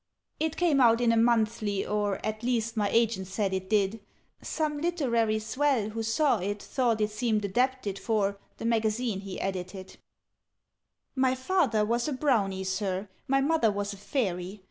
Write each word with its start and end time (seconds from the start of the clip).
"It 0.39 0.57
came 0.57 0.81
out 0.81 0.99
in 0.99 1.11
a 1.11 1.15
'Monthly,' 1.15 1.85
or 1.85 2.17
At 2.25 2.41
least 2.41 2.75
my 2.75 2.89
agent 2.89 3.27
said 3.27 3.53
it 3.53 3.69
did: 3.69 3.99
Some 4.41 4.79
literary 4.79 5.37
swell, 5.37 5.89
who 5.89 6.01
saw 6.01 6.39
It, 6.39 6.59
thought 6.59 7.01
it 7.01 7.11
seemed 7.11 7.45
adapted 7.45 7.99
for 7.99 8.39
The 8.57 8.65
Magazine 8.65 9.19
he 9.19 9.39
edited. 9.39 9.97
"My 11.15 11.35
father 11.35 11.85
was 11.85 12.07
a 12.07 12.13
Brownie, 12.13 12.63
Sir; 12.63 13.09
My 13.27 13.41
mother 13.41 13.71
was 13.71 13.93
a 13.93 13.97
Fairy. 13.97 14.59